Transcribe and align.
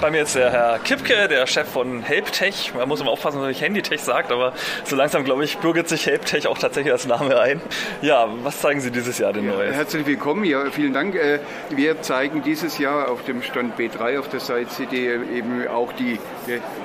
Bei 0.00 0.12
mir 0.12 0.22
ist 0.22 0.36
der 0.36 0.52
Herr 0.52 0.78
Kipke, 0.78 1.26
der 1.26 1.44
Chef 1.48 1.68
von 1.68 2.02
HelpTech. 2.02 2.72
Man 2.76 2.88
muss 2.88 3.00
immer 3.00 3.10
aufpassen, 3.10 3.38
dass 3.38 3.42
man 3.42 3.48
nicht 3.48 3.60
Handytech 3.60 4.00
sagt, 4.00 4.30
aber 4.30 4.52
so 4.84 4.94
langsam, 4.94 5.24
glaube 5.24 5.42
ich, 5.42 5.58
bürgert 5.58 5.88
sich 5.88 6.06
HelpTech 6.06 6.46
auch 6.46 6.56
tatsächlich 6.56 6.92
als 6.92 7.06
Name 7.06 7.40
ein. 7.40 7.60
Ja, 8.00 8.28
was 8.44 8.60
zeigen 8.60 8.80
Sie 8.80 8.92
dieses 8.92 9.18
Jahr 9.18 9.32
denn 9.32 9.46
ja, 9.46 9.54
Neues? 9.54 9.74
Herzlich 9.74 10.06
willkommen, 10.06 10.44
ja, 10.44 10.70
vielen 10.70 10.92
Dank. 10.92 11.16
Äh, 11.16 11.40
wir 11.70 12.00
zeigen 12.00 12.42
dieses 12.42 12.78
Jahr 12.78 13.10
auf 13.10 13.24
dem 13.24 13.42
Stand 13.42 13.76
B3 13.76 14.20
auf 14.20 14.28
der 14.28 14.38
Site 14.38 14.68
CD 14.68 15.14
eben 15.14 15.66
auch 15.66 15.92
die 15.92 16.20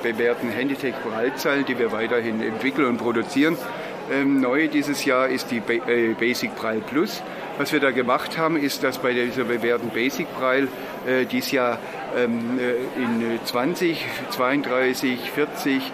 bewährten 0.02 0.50
Handytech-Breitzeilen, 0.50 1.64
die 1.66 1.78
wir 1.78 1.92
weiterhin 1.92 2.42
entwickeln 2.42 2.88
und 2.88 2.96
produzieren. 2.96 3.56
Ähm, 4.12 4.40
neu 4.40 4.68
dieses 4.68 5.04
Jahr 5.04 5.28
ist 5.28 5.50
die 5.50 5.58
äh, 5.58 6.14
Basic 6.14 6.54
Braille 6.56 6.80
Plus. 6.80 7.22
Was 7.56 7.72
wir 7.72 7.80
da 7.80 7.90
gemacht 7.90 8.36
haben, 8.36 8.56
ist, 8.56 8.82
dass 8.82 8.98
bei 8.98 9.12
dieser 9.12 9.44
bewährten 9.44 9.90
Basic 9.90 10.26
Braille 10.34 10.68
äh, 11.06 11.24
dies 11.24 11.52
Jahr 11.52 11.78
ähm, 12.16 12.58
äh, 12.58 13.02
in 13.02 13.38
20, 13.44 14.04
32, 14.30 15.30
40, 15.30 15.92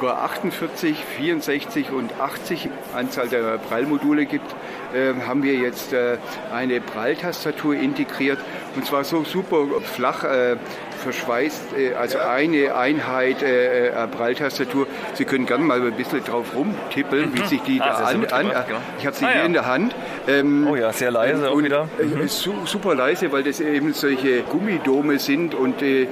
sogar 0.00 0.22
48, 0.22 0.96
64 1.18 1.90
und 1.90 2.18
80 2.18 2.70
Anzahl 2.94 3.28
der 3.28 3.58
Prallmodule 3.58 4.24
gibt, 4.24 4.50
äh, 4.94 5.12
haben 5.26 5.42
wir 5.42 5.54
jetzt 5.54 5.92
äh, 5.92 6.16
eine 6.52 6.80
Pralltastatur 6.80 7.74
integriert 7.74 8.38
und 8.76 8.86
zwar 8.86 9.04
so 9.04 9.24
super 9.24 9.66
flach 9.82 10.24
äh, 10.24 10.56
verschweißt, 11.02 11.76
äh, 11.76 11.94
also 11.94 12.18
eine 12.18 12.74
Einheit 12.74 13.42
äh, 13.42 13.90
Pralltastatur. 14.08 14.86
Sie 15.14 15.24
können 15.26 15.44
gerne 15.44 15.64
mal 15.64 15.82
ein 15.82 15.92
bisschen 15.92 16.24
drauf 16.24 16.54
rumtippeln, 16.54 17.30
mhm. 17.30 17.38
wie 17.38 17.46
sich 17.46 17.60
die 17.62 17.80
ah, 17.80 18.00
da 18.00 18.04
an, 18.06 18.24
an 18.26 18.46
genau. 18.66 18.80
Ich 18.98 19.06
habe 19.06 19.16
sie 19.16 19.24
ah, 19.26 19.28
hier 19.28 19.40
ja. 19.40 19.46
in 19.46 19.52
der 19.52 19.66
Hand. 19.66 19.94
Ähm, 20.28 20.66
oh 20.66 20.76
ja, 20.76 20.92
sehr 20.92 21.10
leise 21.10 21.50
auch 21.50 21.58
wieder. 21.58 21.88
Mhm. 21.98 22.26
Super 22.28 22.94
leise, 22.94 23.32
weil 23.32 23.42
das 23.42 23.60
eben 23.60 23.92
solche 23.92 24.42
Gummidome 24.42 25.18
sind 25.18 25.54
und 25.54 25.82
äh, 25.82 26.06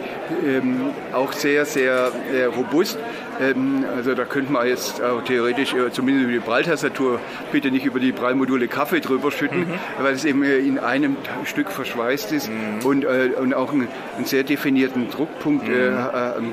ähm, 0.45 0.91
auch 1.15 1.33
sehr, 1.33 1.65
sehr 1.65 2.11
äh, 2.33 2.45
robust. 2.45 2.99
Ähm, 3.41 3.85
also 3.95 4.15
da 4.15 4.25
könnte 4.25 4.53
man 4.53 4.67
jetzt 4.67 5.03
auch 5.03 5.23
theoretisch 5.23 5.75
äh, 5.75 5.91
zumindest 5.91 6.25
über 6.25 6.33
die 6.33 6.41
Pralltastatur 6.41 7.21
bitte 7.53 7.71
nicht 7.71 7.85
über 7.85 8.01
die 8.01 8.13
Prallmodule 8.13 8.69
Kaffee 8.69 9.01
drüber 9.01 9.31
schütten, 9.31 9.61
mhm. 9.61 9.75
weil 10.01 10.15
es 10.15 10.25
eben 10.25 10.43
in 10.43 10.79
einem 10.79 11.17
Stück 11.45 11.71
verschweißt 11.71 12.33
ist 12.33 12.51
mhm. 12.51 12.85
und, 12.85 13.05
und 13.05 13.55
auch 13.55 13.73
einen, 13.73 13.89
einen 14.17 14.27
sehr 14.27 14.43
definierten 14.43 15.11
Druckpunkt, 15.11 15.69
mhm. 15.69 16.53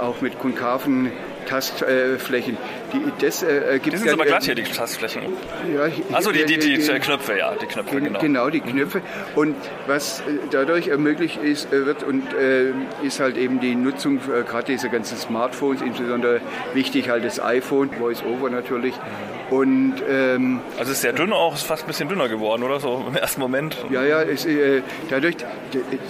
auch 0.00 0.20
mit 0.20 0.38
konkaven 0.38 1.10
Tastflächen. 1.46 2.56
Die, 2.94 3.24
das 3.24 3.42
äh, 3.42 3.78
gibt 3.82 3.98
sind 3.98 4.10
aber 4.10 4.24
glatt 4.24 4.44
hier, 4.44 4.54
die 4.54 4.62
Tastflächen. 4.62 5.22
Ja, 5.74 5.88
Achso, 6.16 6.30
die, 6.30 6.44
die, 6.44 6.58
die, 6.58 6.78
die, 6.78 6.98
Knöpfe, 7.00 7.38
ja, 7.38 7.54
die 7.60 7.66
Knöpfe, 7.66 8.00
genau. 8.00 8.20
Genau, 8.20 8.50
die 8.50 8.60
Knöpfe. 8.60 9.02
Und 9.34 9.56
was 9.86 10.22
dadurch 10.50 10.88
ermöglicht 10.88 11.42
ist, 11.42 11.70
wird 11.72 12.02
und 12.02 12.32
äh, 12.34 12.72
ist 13.02 13.20
halt 13.20 13.36
eben 13.36 13.60
die 13.60 13.74
Nutzung 13.74 14.18
äh, 14.18 14.42
gerade 14.42 14.66
dieser 14.72 14.88
ganzen 14.88 15.18
Smartphones, 15.18 15.82
insbesondere 15.82 16.40
wichtig 16.72 17.08
halt 17.08 17.24
das 17.24 17.40
iPhone, 17.40 17.90
Voice 17.90 18.22
Over 18.24 18.50
natürlich. 18.50 18.94
Und, 19.50 19.96
ähm, 20.08 20.60
also 20.78 20.92
ist 20.92 21.02
sehr 21.02 21.12
dünn 21.12 21.32
auch, 21.32 21.54
ist 21.54 21.64
fast 21.64 21.84
ein 21.84 21.86
bisschen 21.86 22.08
dünner 22.08 22.28
geworden, 22.28 22.62
oder 22.62 22.80
so 22.80 23.04
im 23.06 23.14
ersten 23.14 23.40
Moment? 23.40 23.76
Ja, 23.90 24.02
ja, 24.02 24.22
es, 24.22 24.46
äh, 24.46 24.82
dadurch, 25.10 25.36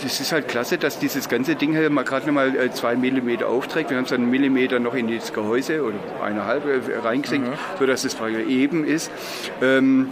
das 0.02 0.20
ist 0.20 0.32
halt 0.32 0.48
klasse, 0.48 0.78
dass 0.78 0.98
dieses 0.98 1.28
ganze 1.28 1.56
Ding 1.56 1.72
hier 1.72 1.90
mal 1.90 2.04
gerade 2.04 2.26
nochmal 2.26 2.56
äh, 2.56 2.70
zwei 2.70 2.94
Millimeter 2.96 3.48
aufträgt. 3.48 3.90
Wir 3.90 3.96
haben 3.96 4.04
es 4.04 4.10
dann 4.10 4.22
einen 4.22 4.30
Millimeter 4.30 4.78
noch 4.78 4.94
in 4.94 5.14
das 5.14 5.32
Gehäuse 5.32 5.82
oder 5.82 5.96
eineinhalb 6.22 6.64
äh, 6.66 6.73
reingesenkt, 7.02 7.48
mhm. 7.48 7.54
sodass 7.78 8.04
es 8.04 8.16
eben 8.48 8.84
ist. 8.84 9.10
Ähm, 9.62 10.08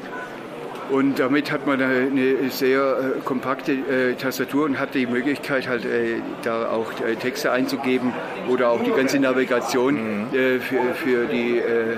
und 0.91 1.19
damit 1.19 1.51
hat 1.51 1.67
man 1.67 1.81
eine 1.81 2.51
sehr 2.51 3.15
äh, 3.17 3.21
kompakte 3.25 3.73
äh, 3.73 4.15
Tastatur 4.15 4.67
und 4.67 4.79
hat 4.79 4.95
die 4.95 5.07
Möglichkeit, 5.07 5.67
halt 5.67 5.87
äh, 5.87 6.17
da 6.43 6.69
auch 6.71 6.93
äh, 7.01 7.15
Texte 7.17 7.51
einzugeben 7.51 8.13
oder 8.49 8.69
auch 8.71 8.83
die 8.83 8.91
ganze 8.91 9.19
Navigation 9.19 9.95
mhm. 9.95 10.35
Äh, 10.35 10.59
für, 10.61 10.95
für 10.95 11.27
die 11.27 11.59
äh, 11.59 11.97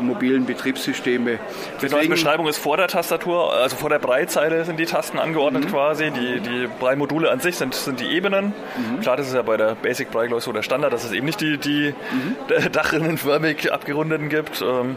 mobilen 0.00 0.46
Betriebssysteme. 0.46 1.38
Die 1.82 1.88
neue 1.88 2.08
Beschreibung 2.08 2.48
ist 2.48 2.58
vor 2.58 2.76
der 2.76 2.88
Tastatur, 2.88 3.52
also 3.54 3.76
vor 3.76 3.90
der 3.90 3.98
Breitzeile 3.98 4.64
sind 4.64 4.78
die 4.78 4.86
Tasten 4.86 5.18
angeordnet 5.18 5.64
mhm. 5.64 5.70
quasi. 5.70 6.10
Die, 6.10 6.40
die 6.40 6.68
Brei-Module 6.78 7.30
an 7.30 7.40
sich 7.40 7.56
sind, 7.56 7.74
sind 7.74 8.00
die 8.00 8.06
Ebenen. 8.06 8.46
Mhm. 8.76 9.00
Klar, 9.00 9.16
das 9.16 9.28
ist 9.28 9.34
ja 9.34 9.42
bei 9.42 9.56
der 9.56 9.74
Basic 9.74 10.10
Brei, 10.10 10.28
so 10.40 10.52
der 10.52 10.62
Standard, 10.62 10.92
dass 10.92 11.04
es 11.04 11.12
eben 11.12 11.26
nicht 11.26 11.40
die, 11.40 11.58
die 11.58 11.94
mhm. 12.12 12.70
dachrinnenförmig 12.72 13.72
abgerundeten 13.72 14.28
gibt. 14.28 14.62
Ähm, 14.62 14.96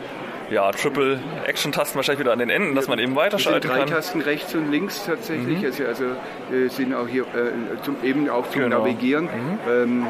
ja, 0.52 0.70
Triple 0.72 1.20
Action 1.46 1.72
Tasten 1.72 1.96
wahrscheinlich 1.96 2.20
wieder 2.20 2.34
an 2.34 2.40
den 2.40 2.50
Enden, 2.50 2.76
dass 2.76 2.88
man 2.88 3.00
eben 3.00 3.16
weiterschalten 3.16 3.68
drei 3.68 3.80
kann. 3.80 3.88
Drei 3.88 3.96
Tasten 3.96 4.22
rechts 4.22 4.54
und 4.54 4.70
links 4.70 5.06
tatsächlich, 5.06 5.60
mhm. 5.60 5.66
also, 5.66 5.86
also 5.86 6.06
äh, 6.54 6.68
sind 6.68 6.94
auch 6.94 7.08
hier 7.08 7.24
äh, 7.24 7.82
zum, 7.84 7.96
eben 8.04 8.30
auch 8.30 8.50
zum 8.50 8.64
genau. 8.64 8.80
Navigieren 8.80 9.26
mhm. 9.26 9.60
ähm, 9.70 10.08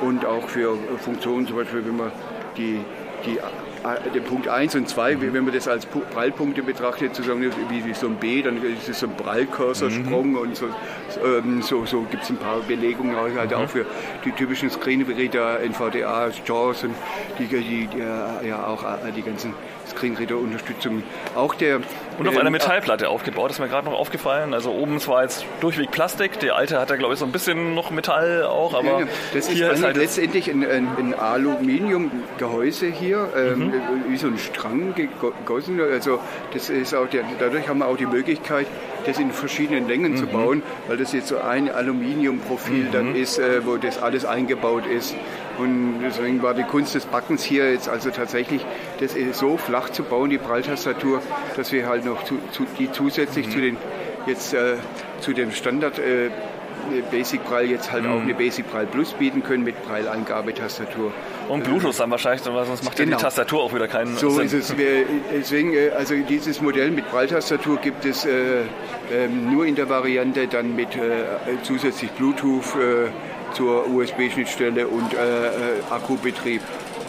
und 0.00 0.26
auch 0.26 0.48
für 0.48 0.76
Funktionen, 0.98 1.46
zum 1.46 1.56
Beispiel 1.56 1.84
wenn 1.86 1.96
man 1.96 2.12
die, 2.56 2.80
die 3.24 3.38
äh, 3.38 4.10
den 4.10 4.24
Punkt 4.24 4.48
1 4.48 4.74
und 4.74 4.88
2, 4.88 5.16
mhm. 5.16 5.32
wenn 5.34 5.44
man 5.44 5.54
das 5.54 5.68
als 5.68 5.86
Prallpunkte 5.86 6.62
betrachtet, 6.62 7.14
sozusagen 7.14 7.42
wie 7.42 7.94
so 7.94 8.06
ein 8.08 8.16
B, 8.16 8.42
dann 8.42 8.62
ist 8.62 8.88
es 8.88 9.00
so 9.00 9.06
ein 9.06 9.16
Prallkursorsprung 9.16 10.30
mhm. 10.30 10.36
und 10.36 10.56
so, 10.56 10.66
ähm, 11.24 11.62
so, 11.62 11.84
so 11.86 12.02
gibt 12.02 12.24
es 12.24 12.30
ein 12.30 12.36
paar 12.36 12.60
Belegungen 12.60 13.14
halt 13.16 13.50
mhm. 13.50 13.56
auch 13.56 13.68
für 13.68 13.86
die 14.24 14.32
typischen 14.32 14.70
Screenreader, 14.70 15.60
NVDA, 15.60 16.30
JAWS 16.44 16.84
und 16.84 16.94
die, 17.38 17.46
die, 17.46 17.86
die 17.86 17.98
ja 17.98 18.66
auch 18.66 18.82
äh, 18.82 19.12
die 19.14 19.22
ganzen 19.22 19.54
Screenreader-Unterstützung. 19.98 21.02
Auch 21.34 21.54
der 21.54 21.80
und 22.18 22.26
auf 22.26 22.34
ähm, 22.34 22.40
einer 22.40 22.50
Metallplatte 22.50 23.08
aufgebaut, 23.08 23.50
ist 23.50 23.58
mir 23.58 23.68
gerade 23.68 23.86
noch 23.86 23.98
aufgefallen. 23.98 24.54
Also 24.54 24.72
oben 24.72 24.98
zwar 25.00 25.22
jetzt 25.22 25.44
durchweg 25.60 25.90
Plastik, 25.90 26.40
der 26.40 26.56
alte 26.56 26.80
hat 26.80 26.90
ja 26.90 26.96
glaube 26.96 27.14
ich 27.14 27.20
so 27.20 27.24
ein 27.24 27.32
bisschen 27.32 27.74
noch 27.74 27.90
Metall 27.90 28.44
auch, 28.44 28.74
aber 28.74 29.00
ja, 29.00 29.06
das 29.34 29.48
hier 29.48 29.70
ist, 29.70 29.78
ist 29.78 29.84
halt 29.84 29.96
letztendlich 29.96 30.50
ein, 30.50 30.64
ein, 30.64 30.88
ein 30.98 31.14
Aluminiumgehäuse 31.14 32.86
hier, 32.86 33.28
ähm, 33.36 33.58
mhm. 33.58 33.72
wie 34.08 34.16
so 34.16 34.28
ein 34.28 34.38
Strang 34.38 34.94
gegossen. 34.94 35.80
Also 35.80 36.18
das 36.52 36.70
ist 36.70 36.94
auch 36.94 37.08
der, 37.08 37.24
dadurch 37.38 37.68
haben 37.68 37.78
wir 37.78 37.86
auch 37.86 37.96
die 37.96 38.06
Möglichkeit, 38.06 38.66
das 39.06 39.18
in 39.18 39.30
verschiedenen 39.32 39.88
Längen 39.88 40.12
mhm. 40.12 40.16
zu 40.16 40.26
bauen, 40.26 40.62
weil 40.86 40.96
das 40.96 41.12
jetzt 41.12 41.28
so 41.28 41.38
ein 41.38 41.70
Aluminiumprofil 41.70 42.84
mhm. 42.84 42.92
dann 42.92 43.14
ist, 43.14 43.38
äh, 43.38 43.64
wo 43.64 43.76
das 43.76 44.00
alles 44.02 44.24
eingebaut 44.24 44.86
ist. 44.86 45.14
Und 45.58 46.00
deswegen 46.02 46.42
war 46.42 46.54
die 46.54 46.62
Kunst 46.62 46.94
des 46.94 47.06
Backens 47.06 47.42
hier 47.42 47.72
jetzt 47.72 47.88
also 47.88 48.10
tatsächlich, 48.10 48.64
das 49.00 49.14
so 49.32 49.56
flach 49.56 49.90
zu 49.90 50.04
bauen, 50.04 50.30
die 50.30 50.38
Pralltastatur, 50.38 51.20
dass 51.56 51.72
wir 51.72 51.86
halt 51.86 52.04
noch 52.04 52.24
zu, 52.24 52.38
zu, 52.52 52.66
die 52.78 52.90
zusätzlich 52.92 53.48
mhm. 53.48 53.50
zu 53.50 53.60
den 53.60 53.76
jetzt 54.26 54.54
äh, 54.54 54.76
zu 55.20 55.32
dem 55.32 55.52
Standard 55.52 55.98
äh, 55.98 56.30
Basic 57.10 57.44
Prall 57.44 57.66
jetzt 57.66 57.92
halt 57.92 58.04
mhm. 58.04 58.12
auch 58.12 58.20
eine 58.20 58.34
Basic 58.34 58.70
Prall 58.70 58.86
Plus 58.86 59.12
bieten 59.12 59.42
können 59.42 59.64
mit 59.64 59.82
Prall-Eingabetastatur. 59.84 61.12
Und 61.48 61.64
Bluetooth 61.64 61.98
dann 61.98 62.10
wahrscheinlich, 62.10 62.42
sonst 62.42 62.84
macht 62.84 62.96
genau. 62.96 63.10
ja 63.12 63.16
die 63.16 63.22
Tastatur 63.22 63.62
auch 63.62 63.74
wieder 63.74 63.88
keinen 63.88 64.16
so 64.16 64.30
Sinn. 64.30 64.48
So 64.48 64.56
ist 64.56 64.70
es. 64.70 64.74
Deswegen, 65.32 65.74
äh, 65.74 65.90
also 65.90 66.14
dieses 66.14 66.60
Modell 66.60 66.90
mit 66.90 67.08
Prall-Tastatur 67.10 67.78
gibt 67.78 68.04
es 68.04 68.24
äh, 68.24 68.60
äh, 68.60 68.64
nur 69.28 69.66
in 69.66 69.74
der 69.74 69.88
Variante 69.88 70.46
dann 70.46 70.76
mit 70.76 70.96
äh, 70.96 71.00
zusätzlich 71.62 72.10
Bluetooth 72.12 72.64
zur 73.54 73.88
USB-Schnittstelle 73.88 74.86
und 74.86 75.14
äh, 75.14 75.18
Akkubetrieb. 75.90 76.62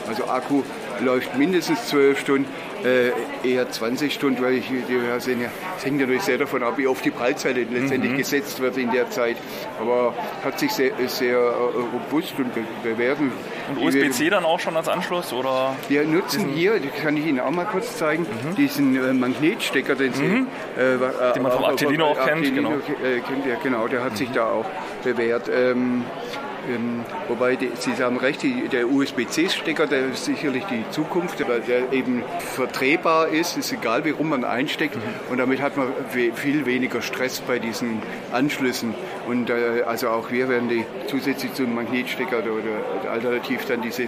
Also 0.07 0.25
Akku 0.25 0.63
läuft 1.01 1.37
mindestens 1.37 1.87
zwölf 1.87 2.19
Stunden, 2.19 2.47
äh, 2.83 3.11
eher 3.43 3.69
20 3.69 4.13
Stunden, 4.13 4.41
weil 4.41 4.53
ich, 4.53 4.67
die 4.67 5.19
sehen 5.19 5.41
ja, 5.41 5.49
es 5.77 5.85
hängt 5.85 5.99
natürlich 5.99 6.21
sehr 6.23 6.37
davon 6.37 6.63
ab, 6.63 6.77
wie 6.77 6.87
oft 6.87 7.03
die 7.03 7.11
Prallzeile 7.11 7.63
letztendlich 7.63 8.13
mhm. 8.13 8.17
gesetzt 8.17 8.59
wird 8.59 8.77
in 8.77 8.91
der 8.91 9.09
Zeit. 9.09 9.37
Aber 9.79 10.13
hat 10.43 10.59
sich 10.59 10.71
sehr, 10.71 10.91
sehr 11.07 11.37
äh, 11.37 11.41
robust 11.41 12.33
und 12.37 12.51
bewährt. 12.83 13.17
Und 13.19 13.31
USB-C 13.81 14.29
dann 14.29 14.45
auch 14.45 14.59
schon 14.59 14.77
als 14.77 14.87
Anschluss? 14.87 15.33
Oder 15.33 15.75
wir 15.87 16.03
nutzen 16.05 16.49
hier, 16.49 16.79
das 16.79 17.01
kann 17.01 17.17
ich 17.17 17.25
Ihnen 17.25 17.39
auch 17.39 17.51
mal 17.51 17.65
kurz 17.65 17.97
zeigen, 17.97 18.23
mhm. 18.23 18.55
diesen 18.55 18.95
äh, 18.95 19.13
Magnetstecker, 19.13 19.95
den, 19.95 20.13
Sie, 20.13 20.23
mhm. 20.23 20.47
äh, 20.77 21.33
den 21.33 21.43
man 21.43 21.51
vom 21.51 21.65
Actilino 21.65 22.05
auch 22.05 22.25
kennt. 22.25 22.39
Actilino 22.39 22.69
genau. 22.69 22.81
kennt 23.27 23.45
ja, 23.45 23.55
genau, 23.61 23.87
der 23.87 24.03
hat 24.03 24.17
sich 24.17 24.29
mhm. 24.29 24.33
da 24.33 24.45
auch 24.45 24.65
bewährt. 25.03 25.49
Ähm, 25.53 26.05
ähm, 26.69 27.03
wobei 27.27 27.55
die, 27.55 27.69
Sie 27.77 27.91
haben 28.03 28.17
recht, 28.17 28.43
die, 28.43 28.67
der 28.67 28.89
USB-C-Stecker, 28.89 29.87
der 29.87 30.09
ist 30.09 30.25
sicherlich 30.25 30.63
die 30.65 30.83
Zukunft, 30.91 31.47
weil 31.47 31.61
der 31.61 31.91
eben 31.91 32.23
verdrehbar 32.55 33.29
ist, 33.29 33.57
ist 33.57 33.71
egal 33.71 34.05
wie 34.05 34.11
rum 34.11 34.29
man 34.29 34.43
einsteckt 34.43 34.95
mhm. 34.95 35.31
und 35.31 35.37
damit 35.37 35.61
hat 35.61 35.77
man 35.77 35.87
viel 36.35 36.65
weniger 36.65 37.01
Stress 37.01 37.41
bei 37.41 37.59
diesen 37.59 38.01
Anschlüssen. 38.31 38.93
Und 39.27 39.49
äh, 39.49 39.83
also 39.85 40.09
auch 40.09 40.31
wir 40.31 40.49
werden 40.49 40.69
die 40.69 40.85
zusätzlich 41.07 41.53
zum 41.53 41.75
Magnetstecker 41.75 42.39
oder, 42.39 42.53
oder 42.53 43.11
alternativ 43.11 43.65
dann 43.65 43.81
diese 43.81 44.07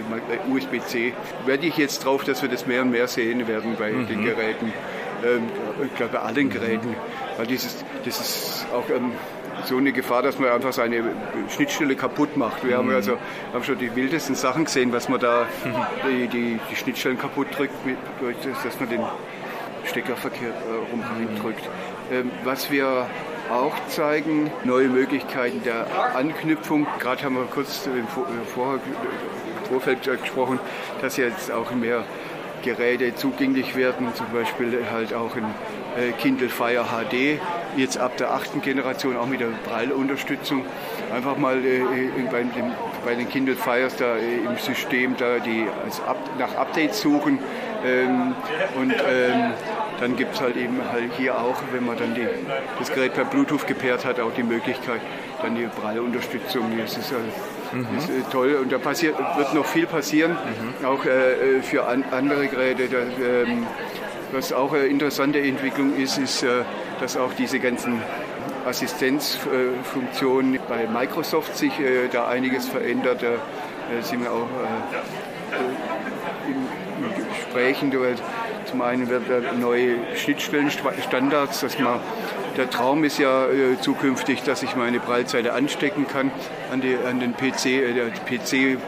USB-C, 0.50 1.12
werde 1.46 1.66
ich 1.66 1.76
jetzt 1.76 2.04
drauf, 2.04 2.24
dass 2.24 2.42
wir 2.42 2.48
das 2.48 2.66
mehr 2.66 2.82
und 2.82 2.90
mehr 2.90 3.08
sehen 3.08 3.46
werden 3.48 3.76
bei 3.78 3.92
mhm. 3.92 4.06
den 4.06 4.24
Geräten. 4.24 4.72
Ähm, 5.24 5.42
ich 5.84 5.94
glaube 5.96 6.14
bei 6.14 6.18
allen 6.20 6.50
Geräten, 6.50 6.94
weil 7.36 7.46
dieses, 7.46 7.84
das 8.04 8.20
ist 8.20 8.66
auch 8.72 8.88
ähm, 8.90 9.12
so 9.64 9.76
eine 9.76 9.92
Gefahr, 9.92 10.22
dass 10.22 10.38
man 10.38 10.50
einfach 10.50 10.72
seine 10.72 11.02
Schnittstelle 11.54 11.94
kaputt 11.96 12.36
macht. 12.36 12.64
Wir 12.66 12.76
haben 12.78 12.88
Mhm. 12.88 12.94
also 12.94 13.18
haben 13.52 13.64
schon 13.64 13.78
die 13.78 13.94
wildesten 13.94 14.34
Sachen 14.34 14.64
gesehen, 14.64 14.92
was 14.92 15.08
man 15.08 15.20
da 15.20 15.46
die, 16.08 16.26
die, 16.28 16.58
die 16.70 16.76
Schnittstellen 16.76 17.18
kaputt 17.18 17.48
drückt, 17.56 17.86
mit, 17.86 17.96
durch 18.20 18.36
das, 18.42 18.62
dass 18.62 18.80
man 18.80 18.88
den 18.88 19.00
Stecker 19.84 20.16
verkehrt 20.16 20.54
äh, 20.54 20.90
rum 20.90 21.02
reindrückt. 21.02 21.68
Ähm, 22.12 22.30
was 22.44 22.70
wir 22.70 23.06
auch 23.50 23.74
zeigen, 23.88 24.50
neue 24.64 24.88
Möglichkeiten 24.88 25.62
der 25.64 25.86
Anknüpfung. 26.14 26.86
Gerade 27.00 27.22
haben 27.24 27.34
wir 27.36 27.44
kurz 27.44 27.86
im 27.86 28.06
Vor- 28.08 28.24
äh, 28.24 28.46
Vor- 28.54 28.74
im 28.74 29.68
Vorfeld 29.68 30.02
gesprochen, 30.22 30.58
dass 31.00 31.16
jetzt 31.16 31.50
auch 31.50 31.70
mehr 31.72 32.04
Geräte 32.62 33.14
zugänglich 33.16 33.74
werden, 33.74 34.14
zum 34.14 34.26
Beispiel 34.32 34.84
halt 34.92 35.12
auch 35.14 35.34
ein 35.34 35.44
äh, 35.96 36.12
Kindle 36.12 36.48
Fire 36.48 36.84
HD, 36.84 37.40
jetzt 37.76 37.98
ab 37.98 38.16
der 38.16 38.32
achten 38.32 38.60
Generation 38.62 39.16
auch 39.16 39.26
mit 39.26 39.40
der 39.40 39.48
Braille-Unterstützung. 39.68 40.64
Einfach 41.14 41.36
mal 41.36 41.64
äh, 41.64 41.78
in- 41.78 42.28
bei, 42.30 42.42
dem, 42.42 42.72
bei 43.04 43.14
den 43.14 43.28
Kindle 43.28 43.56
Fires 43.56 43.96
da 43.96 44.16
äh, 44.16 44.44
im 44.46 44.56
System 44.58 45.16
da 45.16 45.38
die 45.38 45.66
als 45.84 46.00
Up, 46.06 46.18
nach 46.38 46.54
Updates 46.56 47.00
suchen 47.00 47.38
ähm, 47.84 48.34
und 48.80 48.92
ähm, 48.92 49.52
dann 50.00 50.16
gibt 50.16 50.34
es 50.34 50.40
halt 50.40 50.56
eben 50.56 50.78
halt 50.90 51.12
hier 51.16 51.38
auch, 51.38 51.56
wenn 51.72 51.84
man 51.86 51.96
dann 51.96 52.14
die, 52.14 52.26
das 52.78 52.92
Gerät 52.92 53.14
per 53.14 53.24
Bluetooth 53.24 53.66
gepaart 53.66 54.04
hat, 54.04 54.18
auch 54.20 54.32
die 54.34 54.42
Möglichkeit, 54.42 55.00
dann 55.42 55.54
die 55.54 55.66
Braille-Unterstützung. 55.80 56.72
Das 56.78 56.96
ist, 56.96 57.12
äh, 57.12 57.14
das 57.94 58.04
ist 58.04 58.10
äh, 58.10 58.22
toll 58.30 58.58
und 58.60 58.72
da 58.72 58.78
passiert, 58.78 59.16
wird 59.36 59.54
noch 59.54 59.66
viel 59.66 59.86
passieren, 59.86 60.36
auch 60.84 61.04
äh, 61.04 61.58
äh, 61.58 61.62
für 61.62 61.86
an, 61.86 62.04
andere 62.10 62.46
Geräte. 62.48 62.88
Da, 62.88 62.98
ähm, 62.98 63.66
was 64.32 64.52
auch 64.52 64.72
eine 64.72 64.86
interessante 64.86 65.40
Entwicklung 65.40 65.96
ist, 65.96 66.18
ist, 66.18 66.42
äh, 66.42 66.64
dass 67.00 67.16
auch 67.16 67.32
diese 67.34 67.58
ganzen 67.58 68.00
Assistenzfunktionen 68.66 70.58
bei 70.68 70.86
Microsoft 70.86 71.56
sich 71.56 71.78
äh, 71.78 72.08
da 72.10 72.28
einiges 72.28 72.68
verändert. 72.68 73.22
Da 73.22 73.32
äh, 73.32 74.02
sind 74.02 74.22
wir 74.22 74.32
auch 74.32 74.48
in, 76.48 76.82
Gesprächen. 77.28 77.92
Zum 78.64 78.80
einen 78.80 79.08
wird 79.08 79.24
da 79.28 79.52
neue 79.52 79.96
Schnittstellenstandards, 80.16 81.60
dass 81.60 81.78
man 81.78 82.00
der 82.56 82.68
Traum 82.68 83.02
ist 83.04 83.18
ja 83.18 83.46
äh, 83.46 83.80
zukünftig, 83.80 84.42
dass 84.42 84.62
ich 84.62 84.76
meine 84.76 85.00
Prallzeile 85.00 85.54
anstecken 85.54 86.06
kann 86.06 86.30
an, 86.70 86.82
die, 86.82 86.96
an 86.96 87.18
den 87.18 87.34
PC. 87.34 87.66
Äh, 87.66 87.94
der 87.94 88.10
PC 88.10 88.78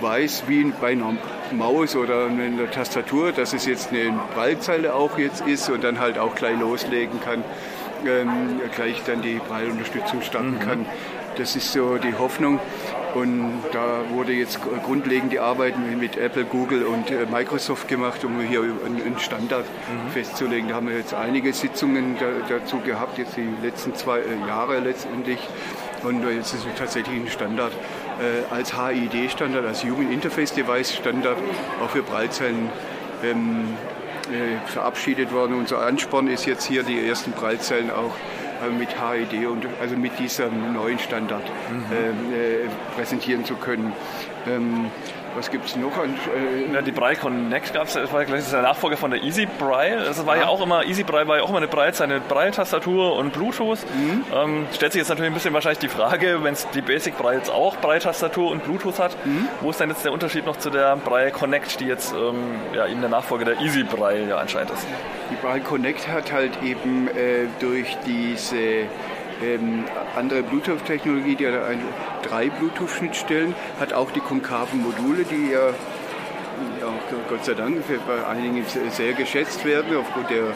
weiß, 0.00 0.44
wie 0.48 0.72
bei 0.80 0.92
einer 0.92 1.14
Maus 1.52 1.96
oder 1.96 2.26
in 2.26 2.56
der 2.56 2.70
Tastatur, 2.70 3.32
dass 3.32 3.52
es 3.52 3.66
jetzt 3.66 3.92
eine 3.92 4.12
Prallzeile 4.34 4.94
auch 4.94 5.18
jetzt 5.18 5.46
ist 5.46 5.68
und 5.70 5.84
dann 5.84 6.00
halt 6.00 6.18
auch 6.18 6.34
gleich 6.34 6.58
loslegen 6.58 7.20
kann, 7.20 7.44
ähm, 8.06 8.60
gleich 8.74 9.02
dann 9.04 9.22
die 9.22 9.36
Prallunterstützung 9.36 10.22
starten 10.22 10.58
kann. 10.58 10.86
Das 11.36 11.56
ist 11.56 11.72
so 11.72 11.96
die 11.96 12.14
Hoffnung. 12.14 12.60
Und 13.14 13.60
da 13.72 14.00
wurde 14.10 14.32
jetzt 14.32 14.58
grundlegend 14.84 15.32
die 15.32 15.38
Arbeit 15.38 15.74
mit 15.78 16.16
Apple, 16.16 16.44
Google 16.44 16.84
und 16.84 17.10
äh, 17.10 17.26
Microsoft 17.30 17.86
gemacht, 17.86 18.24
um 18.24 18.40
hier 18.40 18.60
einen 18.62 19.18
Standard 19.18 19.66
festzulegen. 20.14 20.68
Da 20.68 20.76
haben 20.76 20.88
wir 20.88 20.96
jetzt 20.96 21.12
einige 21.12 21.52
Sitzungen 21.52 22.16
da, 22.18 22.26
dazu 22.48 22.78
gehabt, 22.78 23.18
jetzt 23.18 23.36
die 23.36 23.48
letzten 23.62 23.94
zwei 23.94 24.20
äh, 24.20 24.48
Jahre 24.48 24.78
letztendlich. 24.80 25.38
Und 26.02 26.24
äh, 26.24 26.30
jetzt 26.36 26.54
ist 26.54 26.66
es 26.66 26.78
tatsächlich 26.78 27.14
ein 27.14 27.28
Standard 27.28 27.72
äh, 28.20 28.52
als 28.52 28.74
HID-Standard, 28.76 29.64
als 29.64 29.84
Human 29.84 30.12
Interface 30.12 30.52
Device 30.52 30.94
Standard, 30.94 31.36
auch 31.82 31.90
für 31.90 32.02
Prallzellen 32.02 32.70
ähm, 33.24 33.76
äh, 34.30 34.66
verabschiedet 34.70 35.32
worden. 35.32 35.54
Unser 35.54 35.80
Ansporn 35.82 36.28
ist 36.28 36.46
jetzt 36.46 36.64
hier 36.64 36.82
die 36.82 37.06
ersten 37.06 37.32
Prallzellen 37.32 37.90
auch 37.90 38.14
äh, 38.62 38.70
mit 38.70 38.90
HID 38.90 39.46
und 39.46 39.66
also 39.80 39.96
mit 39.96 40.18
diesem 40.18 40.72
neuen 40.72 40.98
Standard 40.98 41.42
ähm, 41.70 42.32
äh, 42.32 42.68
präsentieren 42.96 43.44
zu 43.44 43.56
können. 43.56 43.92
Ähm, 44.48 44.90
was 45.34 45.50
gibt 45.50 45.64
es 45.64 45.76
noch 45.76 45.96
an? 45.96 46.14
Äh, 46.36 46.74
Ja, 46.74 46.82
die 46.82 46.90
Braille 46.92 47.16
Connect 47.16 47.72
gab 47.72 47.86
es, 47.86 47.94
das 47.94 48.12
war 48.12 48.24
gleich 48.24 48.44
der 48.50 48.60
Nachfolger 48.62 48.96
von 48.98 49.10
der 49.12 49.22
Easy 49.22 49.46
Braille. 49.58 50.04
Das 50.04 50.26
war 50.26 50.36
ja 50.36 50.46
auch 50.48 50.60
immer, 50.60 50.84
Easy 50.84 51.04
Braille 51.04 51.26
war 51.26 51.38
ja 51.38 51.42
auch 51.42 51.48
immer 51.48 51.58
eine 51.58 51.68
Braille, 51.68 51.92
eine 52.00 52.20
Braille-Tastatur 52.20 53.16
und 53.16 53.32
Bluetooth. 53.32 53.78
Ähm, 54.34 54.66
stellt 54.74 54.92
sich 54.92 55.00
jetzt 55.00 55.08
natürlich 55.08 55.30
ein 55.30 55.34
bisschen 55.34 55.54
wahrscheinlich 55.54 55.78
die 55.78 55.88
Frage, 55.88 56.42
wenn 56.42 56.52
es 56.52 56.68
die 56.70 56.82
Basic 56.82 57.16
Braille 57.16 57.38
jetzt 57.38 57.50
auch 57.50 57.76
Braille-Tastatur 57.76 58.50
und 58.50 58.64
Bluetooth 58.64 58.98
hat, 58.98 59.16
wo 59.60 59.70
ist 59.70 59.80
denn 59.80 59.88
jetzt 59.88 60.04
der 60.04 60.12
Unterschied 60.12 60.44
noch 60.44 60.56
zu 60.56 60.68
der 60.70 60.96
Braille 60.96 61.30
Connect, 61.30 61.80
die 61.80 61.86
jetzt 61.86 62.12
ähm, 62.12 62.56
ja, 62.74 62.86
eben 62.86 63.00
der 63.00 63.10
Nachfolger 63.10 63.44
der 63.46 63.60
Easy 63.60 63.84
Braille 63.84 64.28
ja 64.28 64.36
anscheinend 64.36 64.72
ist? 64.72 64.86
Die 65.30 65.36
Braille 65.36 65.62
Connect 65.62 66.08
hat 66.08 66.30
halt 66.30 66.62
eben 66.62 67.08
äh, 67.08 67.46
durch 67.60 67.96
diese 68.04 68.86
ähm, 69.42 69.84
andere 70.16 70.42
Bluetooth-Technologie, 70.42 71.36
die 71.36 71.46
hat 71.46 71.62
ein, 71.64 71.80
drei 72.22 72.48
Bluetooth-Schnittstellen, 72.48 73.54
hat 73.80 73.92
auch 73.92 74.10
die 74.10 74.20
konkaven 74.20 74.82
Module, 74.82 75.24
die 75.24 75.52
ja, 75.52 75.68
ja 76.80 76.92
Gott 77.28 77.44
sei 77.44 77.54
Dank 77.54 77.76
bei 78.06 78.26
einigen 78.26 78.64
sehr- 78.90 79.12
geschätzt 79.12 79.64
werden, 79.64 79.96
aufgrund 79.96 80.30
der 80.30 80.52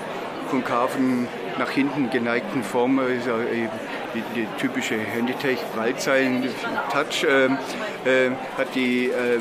konkaven, 0.50 1.28
nach 1.58 1.70
hinten 1.70 2.10
geneigten 2.10 2.62
Form, 2.62 2.98
äh, 2.98 3.16
ist 3.16 3.26
ja 3.26 3.38
eben 3.40 3.70
die, 4.14 4.22
die 4.34 4.46
typische 4.58 4.96
Handytech 4.96 5.58
Breitzeilen 5.74 6.48
Touch 6.92 7.26
ähm, 7.28 7.58
äh, 8.04 8.30
hat 8.56 8.74
die, 8.74 9.06
äh, 9.06 9.36
äh, 9.36 9.40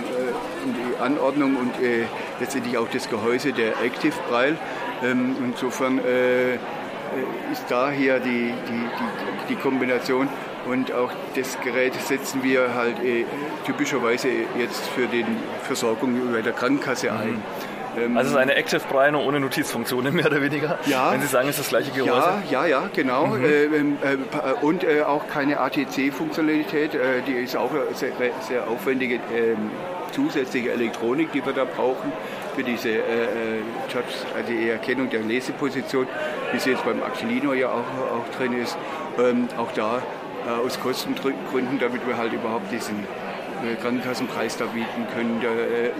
die 0.65 1.01
Anordnung 1.01 1.55
und 1.55 1.81
äh, 1.81 2.05
letztendlich 2.39 2.77
auch 2.77 2.87
das 2.89 3.09
Gehäuse 3.09 3.53
der 3.53 3.81
Active 3.83 4.13
Braille. 4.29 4.57
Ähm, 5.03 5.35
insofern 5.43 5.99
äh, 5.99 6.53
äh, 6.53 6.57
ist 7.51 7.65
da 7.69 7.89
hier 7.89 8.19
die, 8.19 8.53
die, 8.67 8.71
die, 8.71 9.53
die 9.53 9.55
Kombination 9.55 10.27
und 10.67 10.91
auch 10.91 11.11
das 11.35 11.59
Gerät 11.61 11.93
setzen 11.95 12.43
wir 12.43 12.73
halt 12.73 12.99
äh, 13.03 13.25
typischerweise 13.65 14.29
jetzt 14.57 14.85
für 14.87 15.07
die 15.07 15.25
Versorgung 15.63 16.31
bei 16.31 16.41
der 16.41 16.53
Krankenkasse 16.53 17.11
ein. 17.11 17.43
Ähm, 17.97 18.17
Also 18.17 18.29
es 18.29 18.35
ist 18.35 18.41
eine 18.41 18.55
Active 18.55 18.81
nur 19.11 19.25
ohne 19.25 19.39
Notizfunktion, 19.39 20.03
mehr 20.13 20.25
oder 20.25 20.41
weniger. 20.41 20.79
Ja. 20.85 21.11
Wenn 21.11 21.21
Sie 21.21 21.27
sagen, 21.27 21.47
es 21.49 21.55
ist 21.55 21.65
das 21.65 21.69
gleiche 21.69 21.91
Gehäuse. 21.91 22.11
Ja, 22.49 22.65
ja, 22.65 22.65
ja, 22.65 22.89
genau. 22.93 23.35
Äh, 23.35 23.65
ähm, 23.65 23.97
äh, 24.01 24.65
und 24.65 24.83
äh, 24.83 25.01
auch 25.01 25.27
keine 25.27 25.59
ATC-Funktionalität. 25.59 26.95
Äh, 26.95 27.21
die 27.27 27.33
ist 27.33 27.55
auch 27.55 27.71
eine 27.71 27.93
sehr, 27.93 28.11
sehr 28.41 28.67
aufwendige 28.67 29.15
ähm, 29.15 29.71
zusätzliche 30.11 30.71
Elektronik, 30.71 31.31
die 31.31 31.45
wir 31.45 31.53
da 31.53 31.65
brauchen 31.65 32.11
für 32.55 32.63
diese 32.63 32.89
äh, 32.89 32.99
äh, 32.99 32.99
Touch, 33.91 34.03
also 34.35 34.51
die 34.51 34.69
Erkennung 34.69 35.09
der 35.09 35.21
Leseposition, 35.21 36.07
wie 36.53 36.59
sie 36.59 36.71
jetzt 36.71 36.85
beim 36.85 37.03
Actilino 37.03 37.53
ja 37.53 37.67
auch, 37.69 37.73
auch 37.77 38.37
drin 38.37 38.53
ist. 38.61 38.77
Ähm, 39.19 39.47
auch 39.57 39.71
da 39.73 40.01
äh, 40.45 40.65
aus 40.65 40.79
Kostengründen, 40.79 41.79
damit 41.79 42.07
wir 42.07 42.17
halt 42.17 42.33
überhaupt 42.33 42.71
diesen 42.71 43.03
äh, 43.03 43.24
Krankenkassenpreis 43.75 44.57
da 44.57 44.65
bieten 44.65 45.07
können, 45.15 45.41
da 45.41 45.47
äh, 45.49 45.91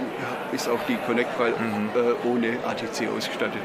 ist 0.56 0.70
auch 0.70 0.80
die 0.88 0.96
Connect 1.08 1.36
Braille 1.38 1.54
äh, 1.54 2.28
ohne 2.28 2.58
ATC 2.66 3.10
ausgestattet. 3.16 3.62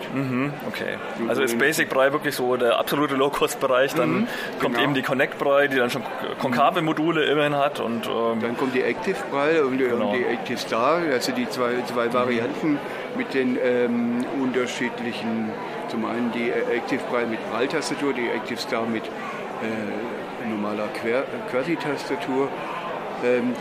Okay. 0.67 0.97
Also 1.29 1.43
ist 1.43 1.59
Basic 1.59 1.89
Braille 1.89 2.13
wirklich 2.13 2.35
so 2.35 2.57
der 2.57 2.79
absolute 2.79 3.15
Low-Cost-Bereich. 3.17 3.95
Dann 3.95 4.27
kommt 4.61 4.75
genau. 4.75 4.85
eben 4.85 4.95
die 4.95 5.03
Connect 5.03 5.39
Braille, 5.39 5.69
die 5.69 5.77
dann 5.77 5.91
schon 5.91 6.03
konkave 6.41 6.83
Module 6.83 7.25
immerhin 7.25 7.55
hat. 7.57 7.81
Und 7.81 8.07
ähm, 8.07 8.41
Dann 8.41 8.57
kommt 8.57 8.75
die 8.75 8.83
Active 8.83 9.17
Braille 9.31 9.65
und, 9.67 9.81
äh, 9.81 9.89
Genau. 9.89 10.11
und 10.11 10.17
die 10.19 10.25
Active 10.25 10.59
Star, 10.59 11.01
also 11.13 11.33
die 11.33 11.49
zwei, 11.49 11.83
zwei 11.93 12.13
Varianten 12.13 12.79
mit 13.17 13.35
den 13.35 13.59
ähm, 13.63 14.25
unterschiedlichen, 14.41 15.51
zum 15.89 16.05
einen 16.05 16.33
die 16.33 16.49
äh, 16.51 16.77
Active 16.77 17.01
Braille 17.11 17.27
mit 17.27 17.39
Braille-Tastatur, 17.51 18.13
die 18.13 18.29
Active 18.29 18.59
Star 18.59 18.87
mit 18.87 19.05
äh, 19.05 20.49
normaler 20.49 20.89
Quer 21.01 21.25
QWERTY-Tastatur, 21.51 22.49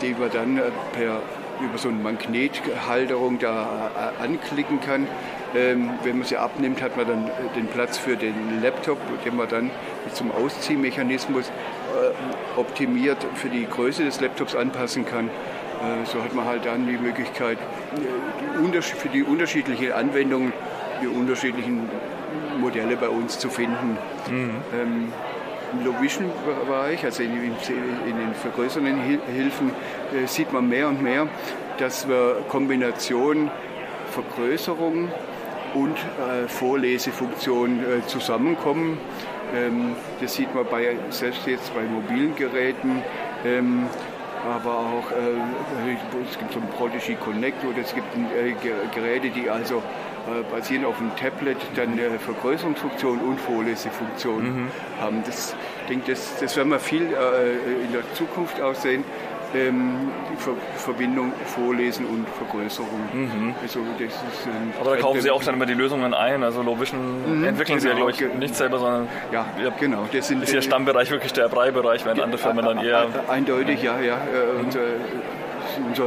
die 0.02 0.14
man 0.14 0.30
dann 0.30 0.58
äh, 0.58 0.62
per, 0.92 1.20
über 1.60 1.78
so 1.78 1.88
eine 1.88 1.98
Magnethalterung 1.98 3.38
da 3.38 4.12
äh, 4.20 4.22
anklicken 4.24 4.80
kann. 4.80 5.06
Ähm, 5.54 5.90
wenn 6.04 6.18
man 6.18 6.26
sie 6.26 6.36
abnimmt, 6.36 6.80
hat 6.80 6.96
man 6.96 7.08
dann 7.08 7.26
äh, 7.26 7.54
den 7.56 7.66
Platz 7.66 7.98
für 7.98 8.16
den 8.16 8.62
Laptop, 8.62 8.98
den 9.24 9.36
man 9.36 9.48
dann 9.48 9.70
zum 10.12 10.30
Ausziehmechanismus 10.30 11.48
äh, 11.48 12.58
optimiert 12.58 13.18
für 13.34 13.48
die 13.48 13.66
Größe 13.66 14.04
des 14.04 14.20
Laptops 14.20 14.54
anpassen 14.54 15.04
kann. 15.04 15.26
Äh, 15.26 16.06
so 16.06 16.22
hat 16.22 16.34
man 16.34 16.44
halt 16.44 16.66
dann 16.66 16.86
die 16.86 16.96
Möglichkeit, 16.96 17.58
äh, 17.96 18.82
für 18.82 19.08
die 19.08 19.22
unterschiedlichen 19.22 19.92
Anwendungen 19.92 20.52
die 21.02 21.08
unterschiedlichen 21.08 21.88
Modelle 22.58 22.96
bei 22.96 23.08
uns 23.08 23.38
zu 23.38 23.48
finden. 23.48 23.96
Ähm, 24.74 25.12
Im 25.72 25.84
Low-Vision-Bereich, 25.84 27.04
also 27.04 27.22
in, 27.22 27.32
in, 27.32 28.16
den 28.16 28.34
vergrößernden 28.34 29.00
Hil- 29.02 29.20
Hilfen, 29.32 29.70
äh, 30.12 30.26
sieht 30.26 30.52
man 30.52 30.68
mehr 30.68 30.88
und 30.88 31.02
mehr, 31.02 31.28
dass 31.78 32.08
wir 32.08 32.42
Kombination 32.48 33.50
Vergrößerung 34.10 35.08
und 35.74 35.96
äh, 35.96 36.48
Vorlesefunktion 36.48 37.80
äh, 37.80 38.06
zusammenkommen. 38.06 38.98
Ähm, 39.54 39.94
das 40.20 40.34
sieht 40.34 40.54
man 40.54 40.66
bei, 40.70 40.96
selbst 41.10 41.46
jetzt 41.46 41.72
bei 41.74 41.82
mobilen 41.82 42.34
Geräten. 42.34 43.02
Ähm, 43.44 43.86
aber 44.46 44.70
auch 44.70 45.10
äh, 45.12 46.24
es 46.30 46.38
gibt 46.38 46.52
so 46.52 46.60
ein 46.60 46.68
Prodigy 46.76 47.14
Connect 47.14 47.64
oder 47.64 47.78
es 47.78 47.94
gibt 47.94 48.06
äh, 48.16 48.54
Geräte, 48.94 49.30
die 49.30 49.50
also 49.50 49.82
äh, 50.28 50.42
basieren 50.50 50.84
auf 50.84 50.98
einem 50.98 51.14
Tablet 51.16 51.56
dann 51.76 51.92
eine 51.92 52.18
Vergrößerungsfunktion 52.18 53.18
und 53.20 53.40
Vorlesefunktion 53.40 54.44
mhm. 54.44 54.68
haben. 55.00 55.22
Das, 55.24 55.54
denke, 55.90 56.12
das, 56.12 56.38
das 56.40 56.56
werden 56.56 56.70
wir 56.70 56.78
viel 56.78 57.02
äh, 57.02 57.84
in 57.84 57.92
der 57.92 58.02
Zukunft 58.14 58.60
auch 58.60 58.74
sehen 58.74 59.04
ähm, 59.54 60.10
Ver 60.38 60.52
Verbindung 60.76 61.32
Vorlesen 61.44 62.06
und 62.06 62.26
Vergrößerung. 62.28 63.00
Mhm. 63.12 63.54
Also 63.60 63.80
das 63.98 64.08
ist, 64.08 64.46
ähm, 64.46 64.72
Aber 64.80 64.96
da 64.96 65.02
kaufen 65.02 65.20
Sie 65.20 65.30
auch 65.30 65.42
dann 65.42 65.54
immer 65.54 65.66
die 65.66 65.74
Lösungen 65.74 66.14
ein. 66.14 66.42
Also 66.42 66.62
Lovision 66.62 67.40
mhm, 67.40 67.44
entwickeln 67.44 67.78
genau, 67.78 67.80
Sie 67.80 67.88
ja, 67.88 67.94
genau, 67.94 68.10
glaube 68.10 68.32
ich, 68.34 68.38
nicht 68.38 68.54
selber, 68.54 68.78
sondern 68.78 69.08
ja, 69.32 69.46
ja 69.62 69.70
genau. 69.78 70.06
Das 70.12 70.28
sind, 70.28 70.42
ist 70.42 70.52
Ihr 70.52 70.62
Stammbereich 70.62 71.10
wirklich 71.10 71.32
der 71.32 71.48
Brei-Bereich, 71.48 72.04
während 72.04 72.20
andere 72.20 72.40
Firmen 72.40 72.64
dann 72.64 72.78
eher... 72.78 73.08
Eindeutig, 73.28 73.82
ja. 73.82 74.00
ja. 74.00 74.16
Mhm. 74.16 74.60
Und, 74.60 74.74
äh, 74.76 74.78
unser, 75.88 76.04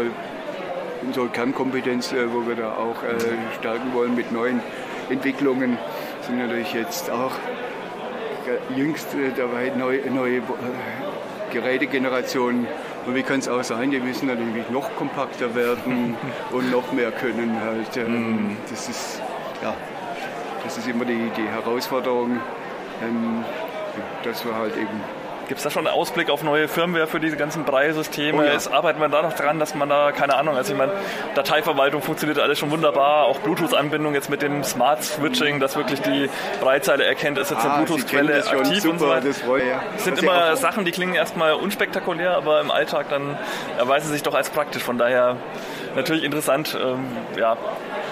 unsere 1.06 1.28
Kernkompetenz, 1.28 2.12
äh, 2.13 2.34
wo 2.34 2.48
wir 2.48 2.56
da 2.56 2.72
auch 2.74 3.04
äh, 3.04 3.20
stärken 3.60 3.94
wollen 3.94 4.16
mit 4.16 4.32
neuen 4.32 4.62
Entwicklungen, 5.10 5.78
sind 6.22 6.40
natürlich 6.40 6.74
jetzt 6.74 7.12
auch 7.12 7.32
jüngst 8.75 9.07
dabei 9.38 9.71
neue, 9.77 10.09
neue 10.12 10.38
äh, 10.38 10.41
Gerätegenerationen 11.51 12.67
und 13.05 13.15
wie 13.15 13.23
kann 13.23 13.39
es 13.39 13.50
auch 13.50 13.63
sein, 13.63 13.91
die 13.91 14.00
müssen 14.00 14.27
natürlich 14.27 14.69
noch 14.69 14.95
kompakter 14.95 15.53
werden 15.55 16.15
und 16.51 16.71
noch 16.71 16.91
mehr 16.91 17.12
können. 17.12 17.59
Halt. 17.62 17.95
Mm. 18.07 18.55
Das 18.69 18.88
ist 18.89 19.21
ja, 19.62 19.73
das 20.63 20.77
ist 20.77 20.88
immer 20.88 21.05
die, 21.05 21.29
die 21.38 21.47
Herausforderung, 21.47 22.39
ähm, 23.01 23.43
dass 24.23 24.45
wir 24.45 24.55
halt 24.55 24.75
eben 24.75 25.23
Gibt 25.53 25.60
es 25.60 25.65
da 25.65 25.69
schon 25.69 25.86
einen 25.86 25.95
Ausblick 25.95 26.31
auf 26.31 26.41
neue 26.41 26.67
Firmware 26.67 27.05
für 27.05 27.19
diese 27.19 27.38
ganzen 27.38 27.63
Breisysteme? 27.63 28.39
Oh 28.39 28.43
ja. 28.43 28.53
Ist, 28.53 28.69
arbeitet 28.69 29.00
man 29.00 29.12
da 29.12 29.22
noch 29.22 29.33
dran, 29.33 29.60
dass 29.60 29.75
man 29.75 29.88
da, 29.88 30.12
keine 30.12 30.36
Ahnung, 30.36 30.57
also 30.57 30.72
ich 30.72 30.77
meine, 30.79 30.93
Dateiverwaltung 31.36 32.01
funktioniert 32.01 32.39
alles 32.39 32.57
schon 32.57 32.72
wunderbar, 32.72 33.25
auch 33.25 33.38
Bluetooth-Anbindung 33.38 34.15
jetzt 34.15 34.31
mit 34.31 34.41
dem 34.41 34.63
Smart 34.63 35.03
Switching, 35.03 35.60
dass 35.60 35.75
wirklich 35.75 36.01
die 36.01 36.27
Breitzeile 36.60 37.05
erkennt, 37.05 37.38
ist 37.38 37.51
jetzt 37.51 37.63
ah, 37.63 37.75
eine 37.75 37.86
Bluetooth-Quelle 37.86 38.48
aktiv 38.48 38.81
super, 38.81 38.93
und 38.93 39.00
so 39.00 39.10
weiter. 39.10 39.27
Das, 39.27 39.41
ja. 39.41 39.83
das 39.93 40.03
sind 40.05 40.17
immer 40.24 40.55
Sachen, 40.55 40.86
die 40.86 40.91
klingen 40.91 41.13
erstmal 41.13 41.53
unspektakulär, 41.53 42.36
aber 42.36 42.60
im 42.60 42.72
Alltag 42.72 43.10
dann 43.10 43.38
erweisen 43.77 44.12
sich 44.12 44.24
doch 44.24 44.33
als 44.33 44.50
praktisch. 44.50 44.81
Von 44.81 44.98
daher 44.98 45.38
natürlich 45.95 46.23
interessant, 46.23 46.77
ähm, 46.81 47.05
ja, 47.38 47.57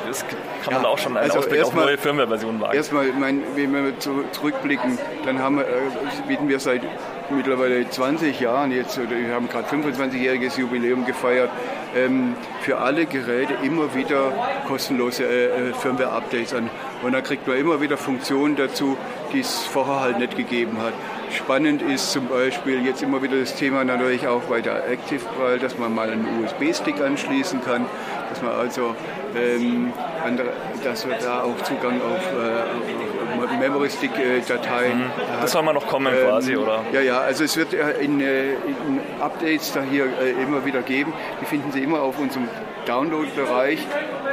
es 0.09 0.25
kann 0.63 0.73
man 0.73 0.83
ja, 0.83 0.89
auch 0.89 0.97
schon 0.97 1.17
einen 1.17 1.25
also 1.25 1.39
Ausblick 1.39 1.63
auf 1.63 1.73
neue 1.73 1.97
Firmware-Versionen 1.97 2.59
wagen. 2.59 2.75
Erstmal, 2.75 3.07
mein, 3.13 3.43
wenn 3.55 3.73
wir 3.73 3.99
zurückblicken, 3.99 4.97
dann 5.25 5.39
haben 5.39 5.57
wir, 5.57 5.63
äh, 5.63 6.27
bieten 6.27 6.47
wir 6.47 6.59
seit 6.59 6.81
mittlerweile 7.29 7.89
20 7.89 8.39
Jahren 8.39 8.71
jetzt, 8.71 8.97
oder 8.97 9.11
wir 9.11 9.33
haben 9.33 9.47
gerade 9.47 9.67
25-jähriges 9.67 10.59
Jubiläum 10.59 11.05
gefeiert, 11.05 11.49
ähm, 11.95 12.35
für 12.61 12.77
alle 12.77 13.05
Geräte 13.05 13.53
immer 13.63 13.93
wieder 13.95 14.31
kostenlose 14.67 15.23
äh, 15.23 15.69
äh, 15.69 15.73
Firmware-Updates 15.73 16.53
an. 16.53 16.69
Und 17.03 17.13
da 17.13 17.21
kriegt 17.21 17.47
man 17.47 17.57
immer 17.57 17.81
wieder 17.81 17.97
Funktionen 17.97 18.55
dazu, 18.55 18.97
die 19.33 19.39
es 19.39 19.63
vorher 19.63 20.01
halt 20.01 20.19
nicht 20.19 20.37
gegeben 20.37 20.77
hat. 20.81 20.93
Spannend 21.31 21.81
ist 21.81 22.11
zum 22.11 22.27
Beispiel 22.27 22.85
jetzt 22.85 23.01
immer 23.01 23.21
wieder 23.21 23.39
das 23.39 23.55
Thema 23.55 23.83
natürlich 23.83 24.27
auch 24.27 24.41
bei 24.43 24.61
der 24.61 24.87
Active 24.89 25.21
Braille, 25.37 25.59
dass 25.59 25.77
man 25.77 25.93
mal 25.93 26.09
einen 26.09 26.43
USB-Stick 26.43 26.99
anschließen 26.99 27.63
kann, 27.63 27.85
dass 28.29 28.41
man 28.41 28.51
also 28.51 28.95
ähm, 29.35 29.93
dass 30.83 31.07
wir 31.07 31.15
da 31.17 31.43
auch 31.43 31.57
Zugang 31.63 32.01
auf, 32.01 32.19
äh, 32.33 33.43
auf 33.43 33.59
Memory 33.59 33.89
Stick 33.89 34.11
Dateien. 34.47 34.99
Mhm. 34.99 35.11
Das 35.41 35.51
soll 35.51 35.63
man 35.63 35.75
noch 35.75 35.87
kommen 35.87 36.13
ähm, 36.13 36.27
quasi, 36.27 36.57
oder? 36.57 36.83
Ja, 36.91 37.01
ja, 37.01 37.19
also 37.19 37.43
es 37.43 37.55
wird 37.55 37.73
in, 37.73 38.19
in 38.19 38.99
Updates 39.19 39.71
da 39.73 39.81
hier 39.81 40.05
äh, 40.05 40.31
immer 40.43 40.65
wieder 40.65 40.81
geben. 40.81 41.13
Die 41.41 41.45
finden 41.45 41.71
Sie 41.71 41.81
immer 41.81 42.01
auf 42.01 42.19
unserem 42.19 42.47
Download-Bereich 42.85 43.79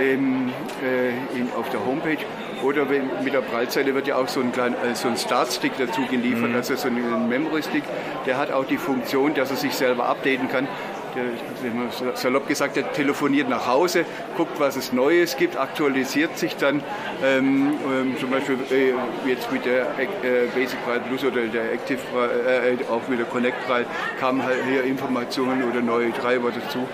ähm, 0.01 0.53
äh, 0.83 1.59
auf 1.59 1.69
der 1.71 1.85
Homepage. 1.85 2.25
Oder 2.63 2.89
wenn, 2.91 3.09
mit 3.23 3.33
der 3.33 3.41
Breitseite 3.41 3.95
wird 3.95 4.07
ja 4.07 4.17
auch 4.17 4.29
so 4.29 4.41
ein, 4.41 4.53
klein, 4.53 4.75
äh, 4.75 4.95
so 4.95 5.09
ein 5.09 5.17
Startstick 5.17 5.73
dazu 5.79 6.03
geliefert, 6.11 6.51
mhm. 6.51 6.57
also 6.57 6.77
so 6.77 6.89
ein 6.89 7.29
Memory-Stick. 7.29 7.85
Der 8.27 8.39
hat 8.39 8.53
auch 8.53 8.65
die 8.65 8.79
Funktion, 8.79 9.35
dass 9.35 9.51
er 9.51 9.57
sich 9.57 9.75
selber 9.75 10.07
updaten 10.07 10.49
kann 10.49 10.69
der, 11.15 12.17
salopp 12.17 12.49
gesagt, 12.49 12.77
der 12.77 12.93
telefoniert 12.93 13.49
nach 13.49 13.67
Hause, 13.67 14.05
guckt, 14.37 14.59
was 14.61 14.77
es 14.77 14.93
Neues 14.93 15.37
gibt, 15.37 15.57
aktualisiert 15.57 16.39
sich 16.39 16.57
dann. 16.57 16.83
Ähm, 17.25 17.75
ähm, 17.91 18.17
zum 18.19 18.31
Beispiel 18.31 18.59
äh, 18.71 19.29
jetzt 19.29 19.51
mit 19.53 19.65
der 19.65 19.83
äh, 19.99 20.47
Basic 20.55 20.79
File 20.85 21.01
Plus 21.01 21.25
oder 21.25 21.47
der 21.47 21.73
Active 21.73 21.99
äh, 22.47 22.75
äh, 22.75 22.79
auch 22.91 23.07
mit 23.09 23.19
der 23.19 23.27
Connect 23.27 23.63
File 23.65 23.87
kamen 24.21 24.43
halt 24.43 24.59
hier 24.69 24.85
Informationen 24.85 25.65
oder 25.65 25.81
neue 25.81 26.13
Treiber 26.13 26.51
dazu. 26.51 26.87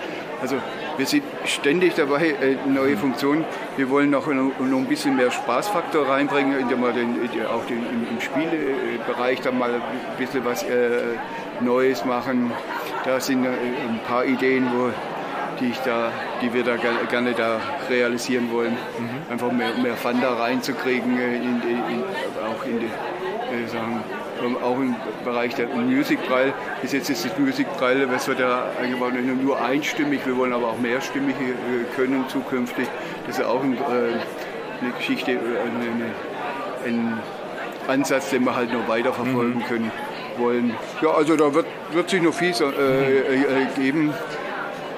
Also 0.45 0.57
wir 0.99 1.07
sind 1.07 1.23
ständig 1.47 1.95
dabei, 1.95 2.27
äh, 2.27 2.57
neue 2.69 2.99
Funktionen. 2.99 3.47
Wir 3.79 3.89
wollen 3.89 4.11
noch, 4.11 4.27
noch 4.27 4.53
ein 4.61 4.85
bisschen 4.85 5.17
mehr 5.17 5.31
Spaßfaktor 5.31 6.07
reinbringen, 6.07 6.61
indem 6.61 6.83
wir 6.83 6.93
den, 6.93 7.17
auch 7.47 7.65
den, 7.65 7.79
im, 7.79 8.21
Spielebereich 8.21 9.41
dann 9.41 9.59
mal 9.59 9.73
ein 9.73 9.81
bisschen 10.19 10.45
was 10.45 10.63
äh, 10.65 11.01
Neues 11.63 12.05
machen. 12.05 12.53
Da 13.07 13.21
sind 13.21 13.47
ein 13.47 14.01
paar 14.07 14.27
Ideen, 14.27 14.67
wo, 14.75 14.91
die, 15.61 15.71
ich 15.71 15.79
da, 15.79 16.13
die 16.43 16.53
wir 16.53 16.63
da 16.63 16.77
gerne 16.77 17.33
da 17.33 17.59
realisieren 17.89 18.53
wollen. 18.53 18.73
Mhm. 18.99 19.33
Einfach 19.33 19.51
mehr, 19.51 19.71
mehr 19.83 19.97
Fun 19.97 20.21
da 20.21 20.35
reinzukriegen, 20.35 21.17
äh, 21.17 21.37
in, 21.37 21.63
in, 21.63 22.05
auch 22.45 22.67
in 22.67 22.81
die, 22.81 22.85
äh, 22.85 23.67
sagen, 23.67 24.05
auch 24.63 24.77
im 24.77 24.95
Bereich 25.25 25.55
der 25.55 25.69
Musikpreil. 25.69 26.53
Bis 26.83 26.93
jetzt 26.93 27.11
ist 27.11 27.25
das 27.25 27.39
Musikpreil, 27.39 28.11
was 28.11 28.29
wir 28.29 28.35
da 28.35 28.71
eingebaut 28.81 29.13
haben, 29.13 29.45
nur 29.45 29.61
einstimmig. 29.61 30.21
Wir 30.25 30.37
wollen 30.37 30.53
aber 30.53 30.69
auch 30.69 30.79
mehrstimmig 30.79 31.35
äh, 31.37 31.97
können 31.97 32.29
zukünftig. 32.29 32.87
Das 33.27 33.39
ist 33.39 33.45
auch 33.45 33.63
ein, 33.63 33.77
eine 33.79 34.93
Geschichte, 34.93 35.33
eine, 35.33 36.13
ein 36.87 37.19
Ansatz, 37.89 38.31
den 38.31 38.45
wir 38.45 38.55
halt 38.55 38.73
noch 38.73 38.89
weiterverfolgen 38.89 39.57
mhm. 39.57 39.65
können 39.65 39.93
wollen. 40.39 40.75
Ja, 41.03 41.11
also 41.11 41.37
da 41.37 41.55
wird, 41.55 41.67
wird 41.93 42.11
sich 42.11 42.23
noch 42.23 42.35
viel 42.35 42.53
äh, 42.53 43.19
äh, 43.19 43.67
geben. 43.77 44.13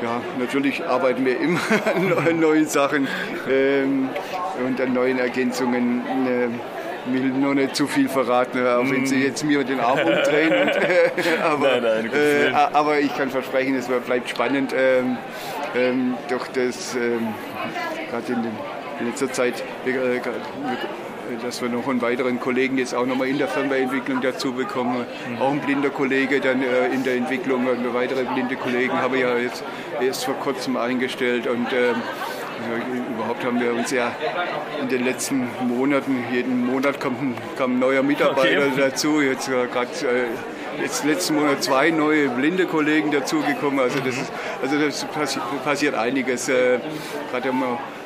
Ja, 0.03 0.21
natürlich 0.39 0.87
arbeiten 0.87 1.25
wir 1.25 1.41
immer 1.41 1.61
an 2.27 2.41
neuen 2.41 2.67
Sachen 2.67 3.09
ähm, 3.51 4.11
und 4.67 4.81
an 4.81 4.93
neuen 4.93 5.19
Ergänzungen. 5.19 6.03
Äh, 6.27 6.49
will 7.13 7.29
noch 7.31 7.55
nicht 7.55 7.77
zu 7.77 7.87
viel 7.87 8.09
verraten, 8.09 8.67
auch 8.67 8.91
wenn 8.91 9.07
Sie 9.07 9.23
jetzt 9.23 9.45
mir 9.45 9.65
den 9.65 9.81
Arm 9.81 9.99
umdrehen. 9.99 10.53
Und, 10.53 10.77
äh, 10.77 11.11
aber, 11.43 11.81
nein, 11.81 11.83
nein, 11.83 12.11
äh, 12.13 12.53
aber, 12.53 13.01
ich 13.01 13.15
kann 13.17 13.31
versprechen, 13.31 13.75
es 13.75 13.87
bleibt 13.87 14.29
spannend. 14.29 14.75
Ähm, 14.77 15.17
ähm, 15.77 16.15
durch 16.29 16.49
das, 16.49 16.95
ähm, 16.95 17.35
gerade 18.11 18.33
in, 18.33 18.45
in, 19.01 19.07
letzter 19.09 19.31
Zeit, 19.31 19.63
äh, 19.85 20.21
dass 21.43 21.61
wir 21.61 21.69
noch 21.69 21.89
einen 21.89 22.01
weiteren 22.03 22.41
Kollegen 22.41 22.79
jetzt 22.79 22.95
auch 22.95 23.05
nochmal 23.05 23.29
in 23.29 23.39
der 23.39 23.49
Firmwareentwicklung 23.49 24.21
dazu 24.21 24.53
bekommen. 24.53 25.05
Mhm. 25.29 25.43
Auch 25.43 25.51
ein 25.51 25.61
blinder 25.61 25.91
Kollege 25.91 26.41
dann 26.41 26.63
äh, 26.63 26.87
in 26.89 27.03
der 27.05 27.17
Entwicklung. 27.17 27.69
Eine 27.69 27.93
weitere 27.95 28.25
blinde 28.25 28.57
Kollegen 28.57 28.95
habe 28.95 29.17
ich 29.17 29.23
ja 29.23 29.37
jetzt 29.37 29.65
erst 30.01 30.25
vor 30.25 30.35
kurzem 30.35 30.77
eingestellt 30.77 31.47
und 31.47 31.73
ähm, 31.73 31.97
also 32.59 33.13
überhaupt 33.15 33.45
haben 33.45 33.61
wir 33.61 33.73
uns 33.73 33.91
ja 33.91 34.15
in 34.81 34.89
den 34.89 35.05
letzten 35.05 35.49
Monaten, 35.67 36.25
jeden 36.33 36.67
Monat 36.67 37.01
kommt 37.01 37.21
ein, 37.23 37.35
kam 37.57 37.73
ein 37.73 37.79
neuer 37.79 38.03
Mitarbeiter 38.03 38.67
okay. 38.67 38.73
dazu. 38.77 39.21
Jetzt 39.21 39.49
äh, 39.49 39.67
gerade 39.67 39.89
äh, 40.03 40.83
jetzt 40.83 41.05
letzten 41.05 41.37
Monat 41.37 41.63
zwei 41.63 41.91
neue 41.91 42.29
blinde 42.29 42.67
Kollegen 42.67 43.11
dazugekommen. 43.11 43.81
Also 43.81 43.99
das, 44.01 44.17
ist, 44.17 44.33
also 44.63 44.79
das 44.79 45.07
passiert 45.65 45.95
einiges. 45.95 46.49
Äh, 46.49 46.79
gerade 47.31 47.53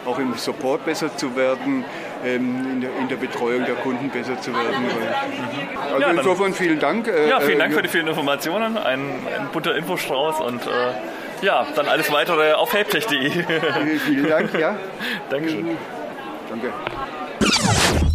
auch 0.07 0.19
im 0.19 0.35
Support 0.35 0.85
besser 0.85 1.15
zu 1.17 1.37
werden 1.37 1.85
ähm, 2.25 2.73
in, 2.73 2.81
der, 2.81 2.91
in, 2.99 3.09
der, 3.09 3.17
Betreuung 3.17 3.65
der 3.65 3.75
Kunden 3.77 4.09
besser 4.11 4.41
zu 4.41 4.53
werden. 4.53 4.83
Mhm. 4.83 5.79
Also 5.93 6.01
ja, 6.01 6.11
insofern 6.11 6.55
vielen 6.55 6.79
Dank. 6.79 7.09
Äh, 7.09 7.29
ja, 7.29 7.41
vielen 7.41 7.59
Dank 7.59 7.73
äh, 7.73 7.77
für 7.77 7.83
die 7.83 7.89
vielen 7.89 8.09
Informationen. 8.09 8.79
Ein, 8.79 9.01
ein 9.01 9.49
bunter 9.53 9.75
Infostrauß 9.75 10.41
und 10.41 10.63
äh, 10.67 10.69
ja, 11.43 11.67
dann 11.75 11.87
alles 11.87 12.11
weitere 12.13 12.53
auf 12.53 12.73
helptech.de. 12.73 13.31
vielen 14.07 14.29
Dank, 14.29 14.59
ja. 14.59 14.77
Dankeschön. 15.31 15.77
Danke. 16.49 16.73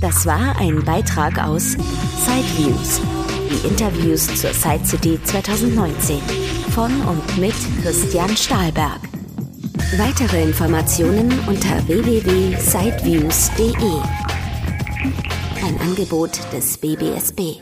Das 0.01 0.25
war 0.25 0.55
ein 0.59 0.83
Beitrag 0.83 1.41
aus 1.43 1.71
Sideviews. 1.71 3.01
Die 3.49 3.67
Interviews 3.67 4.27
zur 4.39 4.53
Side 4.53 4.85
City 4.85 5.19
2019 5.23 6.19
von 6.71 6.91
und 7.01 7.37
mit 7.37 7.55
Christian 7.81 8.35
Stahlberg. 8.35 8.99
Weitere 9.97 10.43
Informationen 10.43 11.39
unter 11.47 11.87
www.sideviews.de. 11.87 14.01
Ein 15.65 15.79
Angebot 15.81 16.37
des 16.51 16.77
BBSB. 16.77 17.61